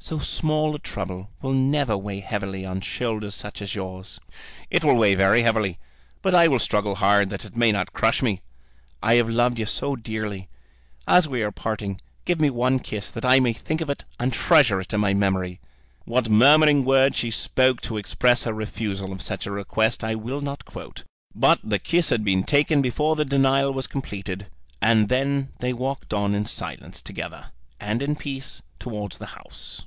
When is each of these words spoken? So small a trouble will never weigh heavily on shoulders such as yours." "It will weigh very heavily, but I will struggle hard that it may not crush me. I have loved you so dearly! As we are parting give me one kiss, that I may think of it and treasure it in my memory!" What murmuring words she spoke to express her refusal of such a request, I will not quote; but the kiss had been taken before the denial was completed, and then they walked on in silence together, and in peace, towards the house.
So 0.00 0.18
small 0.18 0.74
a 0.74 0.78
trouble 0.78 1.30
will 1.40 1.54
never 1.54 1.96
weigh 1.96 2.20
heavily 2.20 2.66
on 2.66 2.82
shoulders 2.82 3.34
such 3.34 3.62
as 3.62 3.74
yours." 3.74 4.20
"It 4.68 4.84
will 4.84 4.96
weigh 4.96 5.14
very 5.14 5.40
heavily, 5.40 5.78
but 6.20 6.34
I 6.34 6.46
will 6.46 6.58
struggle 6.58 6.96
hard 6.96 7.30
that 7.30 7.46
it 7.46 7.56
may 7.56 7.72
not 7.72 7.94
crush 7.94 8.20
me. 8.20 8.42
I 9.02 9.14
have 9.14 9.30
loved 9.30 9.58
you 9.58 9.64
so 9.64 9.96
dearly! 9.96 10.50
As 11.08 11.26
we 11.26 11.42
are 11.42 11.50
parting 11.50 12.02
give 12.26 12.38
me 12.38 12.50
one 12.50 12.80
kiss, 12.80 13.10
that 13.12 13.24
I 13.24 13.40
may 13.40 13.54
think 13.54 13.80
of 13.80 13.88
it 13.88 14.04
and 14.20 14.30
treasure 14.30 14.78
it 14.78 14.92
in 14.92 15.00
my 15.00 15.14
memory!" 15.14 15.58
What 16.04 16.28
murmuring 16.28 16.84
words 16.84 17.16
she 17.16 17.30
spoke 17.30 17.80
to 17.80 17.96
express 17.96 18.44
her 18.44 18.52
refusal 18.52 19.10
of 19.10 19.22
such 19.22 19.46
a 19.46 19.50
request, 19.50 20.04
I 20.04 20.16
will 20.16 20.42
not 20.42 20.66
quote; 20.66 21.04
but 21.34 21.60
the 21.64 21.78
kiss 21.78 22.10
had 22.10 22.22
been 22.24 22.44
taken 22.44 22.82
before 22.82 23.16
the 23.16 23.24
denial 23.24 23.72
was 23.72 23.86
completed, 23.86 24.48
and 24.82 25.08
then 25.08 25.48
they 25.60 25.72
walked 25.72 26.12
on 26.12 26.34
in 26.34 26.44
silence 26.44 27.00
together, 27.00 27.52
and 27.80 28.02
in 28.02 28.16
peace, 28.16 28.60
towards 28.78 29.16
the 29.16 29.26
house. 29.32 29.82